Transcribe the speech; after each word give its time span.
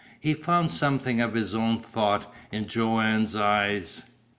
He 0.19 0.33
found 0.33 0.71
something 0.71 1.21
of 1.21 1.35
his 1.35 1.53
own 1.53 1.79
thought 1.83 2.33
in 2.51 2.67
Joanne's 2.67 3.35
eyes. 3.35 4.01